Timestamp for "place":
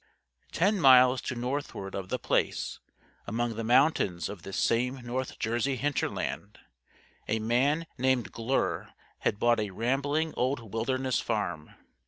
2.17-2.79